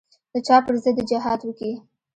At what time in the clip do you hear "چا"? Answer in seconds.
0.47-0.57